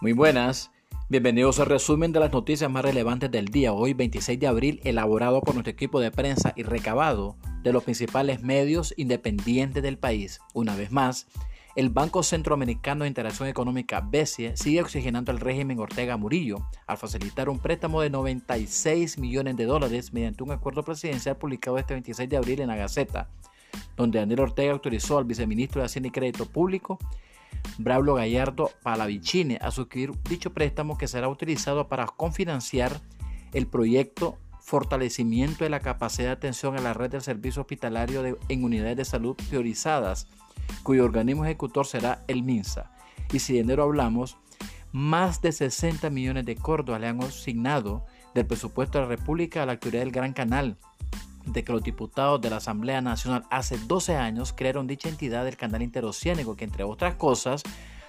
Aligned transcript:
Muy 0.00 0.12
buenas, 0.12 0.70
bienvenidos 1.08 1.58
al 1.58 1.66
resumen 1.66 2.12
de 2.12 2.20
las 2.20 2.30
noticias 2.30 2.70
más 2.70 2.84
relevantes 2.84 3.32
del 3.32 3.46
día, 3.46 3.72
hoy 3.72 3.94
26 3.94 4.38
de 4.38 4.46
abril, 4.46 4.80
elaborado 4.84 5.40
por 5.40 5.54
nuestro 5.54 5.72
equipo 5.72 5.98
de 5.98 6.12
prensa 6.12 6.52
y 6.54 6.62
recabado 6.62 7.34
de 7.64 7.72
los 7.72 7.82
principales 7.82 8.40
medios 8.40 8.94
independientes 8.96 9.82
del 9.82 9.98
país. 9.98 10.38
Una 10.54 10.76
vez 10.76 10.92
más, 10.92 11.26
el 11.74 11.90
Banco 11.90 12.22
Centroamericano 12.22 13.02
de 13.02 13.08
Interacción 13.08 13.48
Económica 13.48 14.00
BESIE 14.00 14.56
sigue 14.56 14.82
oxigenando 14.82 15.32
el 15.32 15.40
régimen 15.40 15.80
Ortega 15.80 16.16
Murillo 16.16 16.58
al 16.86 16.96
facilitar 16.96 17.48
un 17.48 17.58
préstamo 17.58 18.00
de 18.00 18.10
96 18.10 19.18
millones 19.18 19.56
de 19.56 19.64
dólares 19.64 20.12
mediante 20.12 20.44
un 20.44 20.52
acuerdo 20.52 20.84
presidencial 20.84 21.38
publicado 21.38 21.76
este 21.76 21.94
26 21.94 22.28
de 22.28 22.36
abril 22.36 22.60
en 22.60 22.68
la 22.68 22.76
Gaceta, 22.76 23.30
donde 23.96 24.20
Daniel 24.20 24.42
Ortega 24.42 24.70
autorizó 24.70 25.18
al 25.18 25.24
viceministro 25.24 25.80
de 25.80 25.86
Hacienda 25.86 26.06
y 26.06 26.12
Crédito 26.12 26.46
Público 26.46 27.00
Braulio 27.78 28.14
Gallardo 28.14 28.72
Palavicini 28.82 29.56
a 29.60 29.70
suscribir 29.70 30.12
dicho 30.28 30.52
préstamo 30.52 30.98
que 30.98 31.08
será 31.08 31.28
utilizado 31.28 31.88
para 31.88 32.06
confinanciar 32.06 33.00
el 33.52 33.66
proyecto 33.66 34.36
Fortalecimiento 34.60 35.64
de 35.64 35.70
la 35.70 35.80
capacidad 35.80 36.26
de 36.26 36.32
atención 36.32 36.76
a 36.76 36.82
la 36.82 36.92
red 36.92 37.10
del 37.10 37.22
servicio 37.22 37.62
hospitalario 37.62 38.38
en 38.50 38.64
unidades 38.64 38.98
de 38.98 39.04
salud 39.06 39.34
priorizadas, 39.48 40.26
cuyo 40.82 41.06
organismo 41.06 41.46
ejecutor 41.46 41.86
será 41.86 42.22
el 42.28 42.42
MINSA. 42.42 42.90
Y 43.32 43.38
si 43.38 43.54
de 43.54 43.60
enero 43.60 43.84
hablamos, 43.84 44.36
más 44.92 45.40
de 45.40 45.52
60 45.52 46.10
millones 46.10 46.44
de 46.44 46.56
córdobas 46.56 47.00
le 47.00 47.06
han 47.06 47.22
asignado 47.22 48.04
del 48.34 48.44
presupuesto 48.44 48.98
de 48.98 49.04
la 49.04 49.08
República 49.08 49.62
a 49.62 49.66
la 49.66 49.72
actividad 49.72 50.00
del 50.00 50.12
Gran 50.12 50.34
Canal, 50.34 50.76
de 51.52 51.64
que 51.64 51.72
los 51.72 51.82
diputados 51.82 52.40
de 52.40 52.50
la 52.50 52.56
Asamblea 52.56 53.00
Nacional 53.00 53.44
hace 53.50 53.78
12 53.78 54.16
años 54.16 54.52
crearon 54.52 54.86
dicha 54.86 55.08
entidad 55.08 55.44
del 55.44 55.56
canal 55.56 55.82
interoceánico 55.82 56.56
que 56.56 56.64
entre 56.64 56.84
otras 56.84 57.14
cosas 57.14 57.62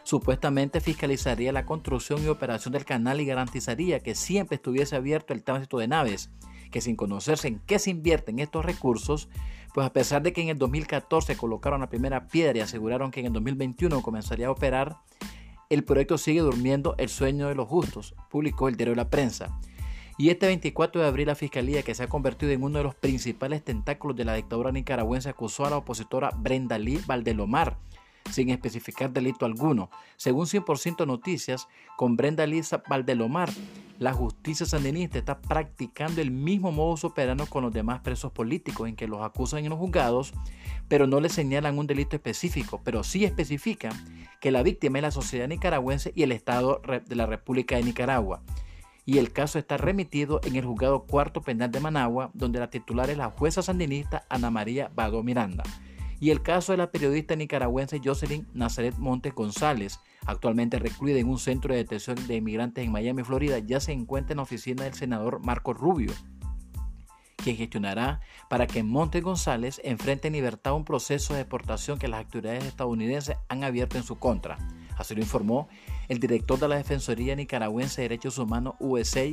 supuestamente 0.04 0.82
fiscalizaría 0.82 1.52
la 1.52 1.66
construcción 1.66 2.24
y 2.24 2.28
operación 2.28 2.72
del 2.72 2.86
canal 2.86 3.22
y 3.22 3.26
garantizaría 3.26 4.00
que 4.00 4.16
siempre 4.16 4.56
estuviese 4.56 4.96
abierto 4.96 5.34
el 5.34 5.44
tránsito 5.44 5.78
de 5.78 5.88
naves, 5.88 6.32
que 6.72 6.82
sin 6.82 6.96
conocerse 6.96 7.48
en 7.48 7.60
qué 7.60 7.80
se 7.80 7.92
invierten 7.92 8.40
estos 8.40 8.66
recursos, 8.66 9.30
pues 9.74 9.86
a 9.86 9.94
pesar 9.94 10.24
de 10.24 10.34
que 10.34 10.42
en 10.42 10.50
el 10.50 10.58
2014 10.58 11.38
colocaron 11.38 11.82
la 11.82 11.90
primera 11.90 12.28
piedra 12.28 12.58
y 12.58 12.62
aseguraron 12.62 13.12
que 13.12 13.20
en 13.20 13.28
el 13.28 13.34
2021 13.34 14.02
comenzaría 14.02 14.48
a 14.48 14.52
operar, 14.52 14.98
el 15.70 15.84
proyecto 15.84 16.18
sigue 16.18 16.42
durmiendo 16.42 16.96
el 16.98 17.10
sueño 17.10 17.48
de 17.48 17.56
los 17.56 17.68
justos, 17.68 18.16
publicó 18.32 18.68
el 18.68 18.76
diario 18.76 18.96
La 18.96 19.10
Prensa. 19.10 19.60
Y 20.20 20.32
este 20.32 20.48
24 20.48 21.02
de 21.02 21.08
abril 21.08 21.28
la 21.28 21.36
Fiscalía, 21.36 21.82
que 21.82 21.96
se 21.96 22.04
ha 22.04 22.10
convertido 22.10 22.52
en 22.52 22.62
uno 22.62 22.80
de 22.80 22.84
los 22.84 22.94
principales 22.94 23.64
tentáculos 23.64 24.18
de 24.18 24.26
la 24.26 24.34
dictadura 24.34 24.70
nicaragüense, 24.70 25.30
acusó 25.30 25.66
a 25.66 25.70
la 25.70 25.78
opositora 25.78 26.32
Brenda 26.36 26.78
Lee 26.78 27.00
Valdelomar, 27.08 27.78
sin 28.30 28.50
especificar 28.50 29.14
delito 29.14 29.46
alguno. 29.46 29.90
Según 30.18 30.46
100% 30.46 31.08
Noticias, 31.08 31.70
con 31.96 32.18
Brenda 32.18 32.46
Lee 32.46 32.64
Valdelomar, 32.90 33.50
la 33.98 34.12
justicia 34.12 34.66
sandinista 34.66 35.18
está 35.18 35.40
practicando 35.40 36.20
el 36.20 36.32
mismo 36.32 36.74
modus 36.74 37.06
operandi 37.06 37.46
con 37.46 37.64
los 37.64 37.72
demás 37.72 38.02
presos 38.02 38.34
políticos, 38.34 38.90
en 38.90 38.98
que 38.98 39.08
los 39.08 39.22
acusan 39.22 39.64
en 39.64 39.70
los 39.70 39.80
juzgados, 39.80 40.34
pero 40.90 41.08
no 41.08 41.22
le 41.22 41.30
señalan 41.30 41.80
un 41.80 41.88
delito 41.88 42.18
específico, 42.18 42.82
pero 42.84 43.06
sí 43.06 43.24
especifican 43.24 43.94
que 44.42 44.52
la 44.52 44.64
víctima 44.64 44.98
es 44.98 45.04
la 45.04 45.12
sociedad 45.12 45.48
nicaragüense 45.48 46.12
y 46.14 46.24
el 46.24 46.34
Estado 46.34 46.82
de 47.08 47.16
la 47.16 47.26
República 47.26 47.78
de 47.78 47.84
Nicaragua 47.84 48.42
y 49.06 49.18
el 49.18 49.32
caso 49.32 49.60
está 49.60 49.78
remitido 49.78 50.40
en 50.44 50.56
el 50.56 50.66
juzgado 50.66 51.04
cuarto 51.04 51.42
penal 51.42 51.72
de 51.72 51.80
Managua, 51.80 52.32
donde 52.34 52.60
la 52.60 52.70
titular 52.70 53.10
es 53.10 53.18
la 53.18 53.32
jueza 53.32 53.62
sandinista 53.62 54.26
Ana 54.30 54.52
María 54.52 54.92
Vado 54.94 55.24
Miranda. 55.24 55.64
Y 56.20 56.32
el 56.32 56.42
caso 56.42 56.74
de 56.74 56.78
la 56.78 56.92
periodista 56.92 57.36
nicaragüense 57.36 58.02
Jocelyn 58.04 58.48
Nazaret 58.54 58.98
Montes 58.98 59.34
González, 59.34 60.00
actualmente 60.26 60.78
recluida 60.78 61.20
en 61.20 61.30
un 61.30 61.40
centro 61.40 61.74
de 61.74 61.80
detención 61.80 62.28
de 62.28 62.36
inmigrantes 62.36 62.84
en 62.84 62.92
Miami, 62.92 63.24
Florida, 63.24 63.60
ya 63.60 63.80
se 63.80 63.94
encuentra 63.94 64.34
en 64.34 64.38
la 64.38 64.44
oficina 64.44 64.84
del 64.84 64.94
senador 64.94 65.40
Marco 65.40 65.74
Rubio, 65.74 66.12
quien 67.38 67.56
gestionará 67.56 68.20
para 68.50 68.68
que 68.68 68.84
Montes 68.84 69.24
González 69.24 69.80
enfrente 69.86 70.28
en 70.28 70.34
libertad 70.34 70.74
un 70.74 70.84
proceso 70.84 71.34
de 71.34 71.40
deportación 71.40 71.98
que 71.98 72.10
las 72.10 72.26
autoridades 72.26 72.66
estadounidenses 72.66 73.38
han 73.48 73.64
abierto 73.64 73.98
en 73.98 74.04
su 74.04 74.20
contra. 74.20 74.58
Así 74.98 75.16
lo 75.16 75.22
informó 75.22 75.70
el 76.10 76.20
director 76.20 76.60
de 76.60 76.68
la 76.68 76.76
Defensoría 76.76 77.36
Nicaragüense 77.36 78.02
de 78.02 78.10
Derechos 78.10 78.40
Humanos 78.40 78.74
USA, 78.80 79.28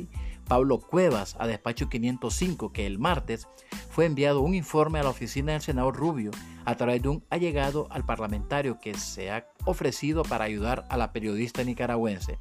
Pablo 0.47 0.79
Cuevas, 0.79 1.35
a 1.39 1.47
despacho 1.47 1.89
505, 1.89 2.71
que 2.71 2.85
el 2.85 2.99
martes 2.99 3.47
fue 3.89 4.05
enviado 4.05 4.41
un 4.41 4.53
informe 4.53 4.99
a 4.99 5.03
la 5.03 5.09
oficina 5.09 5.53
del 5.53 5.61
senador 5.61 5.97
Rubio 5.97 6.31
a 6.65 6.75
través 6.75 7.01
de 7.01 7.09
un 7.09 7.23
allegado 7.29 7.87
al 7.89 8.05
parlamentario 8.05 8.79
que 8.79 8.93
se 8.93 9.31
ha 9.31 9.47
ofrecido 9.65 10.23
para 10.23 10.45
ayudar 10.45 10.85
a 10.89 10.97
la 10.97 11.11
periodista 11.11 11.63
nicaragüense. 11.63 12.39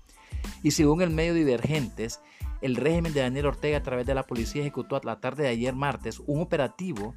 Y 0.63 0.73
según 0.73 1.01
el 1.01 1.11
medio 1.11 1.33
Divergentes, 1.33 2.21
el 2.61 2.77
régimen 2.77 3.15
de 3.15 3.21
Daniel 3.23 3.47
Ortega 3.47 3.79
a 3.79 3.83
través 3.83 4.07
de 4.07 4.15
la 4.15 4.25
policía 4.25 4.63
ejecutó 4.63 4.97
a 4.97 5.01
la 5.03 5.21
tarde 5.21 5.45
de 5.45 5.49
ayer 5.49 5.75
martes 5.75 6.21
un 6.27 6.43
operativo 6.43 7.15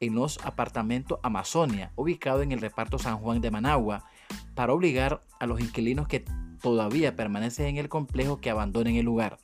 en 0.00 0.14
los 0.14 0.38
apartamentos 0.44 1.18
Amazonia, 1.22 1.92
ubicado 1.96 2.42
en 2.42 2.52
el 2.52 2.60
reparto 2.60 2.98
San 2.98 3.18
Juan 3.18 3.40
de 3.40 3.50
Managua, 3.50 4.04
para 4.54 4.72
obligar 4.72 5.22
a 5.40 5.46
los 5.46 5.60
inquilinos 5.60 6.08
que 6.08 6.24
todavía 6.60 7.16
permanecen 7.16 7.66
en 7.66 7.76
el 7.76 7.88
complejo 7.88 8.40
que 8.40 8.50
abandonen 8.50 8.96
el 8.96 9.04
lugar. 9.04 9.38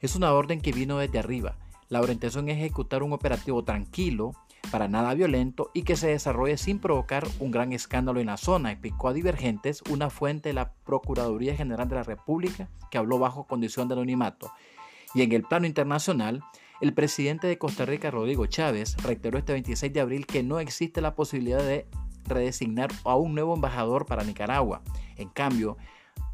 Es 0.00 0.16
una 0.16 0.32
orden 0.32 0.60
que 0.60 0.72
vino 0.72 0.98
desde 0.98 1.18
arriba. 1.18 1.56
La 1.88 2.00
orientación 2.00 2.48
es 2.48 2.56
ejecutar 2.56 3.02
un 3.02 3.12
operativo 3.12 3.64
tranquilo, 3.64 4.32
para 4.70 4.88
nada 4.88 5.14
violento 5.14 5.70
y 5.74 5.82
que 5.82 5.96
se 5.96 6.08
desarrolle 6.08 6.56
sin 6.56 6.78
provocar 6.78 7.26
un 7.40 7.50
gran 7.50 7.72
escándalo 7.72 8.20
en 8.20 8.26
la 8.26 8.36
zona, 8.36 8.72
explicó 8.72 9.08
a 9.08 9.12
Divergentes 9.12 9.82
una 9.90 10.10
fuente 10.10 10.50
de 10.50 10.54
la 10.54 10.72
Procuraduría 10.84 11.56
General 11.56 11.88
de 11.88 11.96
la 11.96 12.02
República 12.02 12.68
que 12.90 12.98
habló 12.98 13.18
bajo 13.18 13.46
condición 13.46 13.88
de 13.88 13.94
anonimato. 13.94 14.52
Y 15.14 15.22
en 15.22 15.32
el 15.32 15.42
plano 15.42 15.66
internacional, 15.66 16.42
el 16.80 16.92
presidente 16.92 17.46
de 17.46 17.58
Costa 17.58 17.86
Rica, 17.86 18.10
Rodrigo 18.10 18.46
Chávez, 18.46 18.96
reiteró 19.02 19.38
este 19.38 19.52
26 19.52 19.92
de 19.92 20.00
abril 20.00 20.26
que 20.26 20.42
no 20.42 20.60
existe 20.60 21.00
la 21.00 21.14
posibilidad 21.14 21.62
de 21.62 21.86
redesignar 22.28 22.90
a 23.04 23.16
un 23.16 23.34
nuevo 23.34 23.54
embajador 23.54 24.06
para 24.06 24.24
Nicaragua. 24.24 24.82
En 25.16 25.28
cambio, 25.28 25.76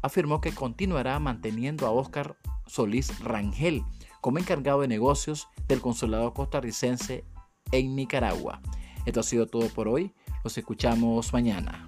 afirmó 0.01 0.41
que 0.41 0.53
continuará 0.53 1.19
manteniendo 1.19 1.87
a 1.87 1.91
Óscar 1.91 2.37
Solís 2.67 3.19
Rangel 3.19 3.83
como 4.21 4.39
encargado 4.39 4.81
de 4.81 4.87
negocios 4.87 5.47
del 5.67 5.81
consulado 5.81 6.33
costarricense 6.33 7.25
en 7.71 7.95
Nicaragua. 7.95 8.61
Esto 9.05 9.19
ha 9.19 9.23
sido 9.23 9.47
todo 9.47 9.67
por 9.69 9.87
hoy. 9.87 10.13
Los 10.43 10.57
escuchamos 10.57 11.31
mañana. 11.33 11.87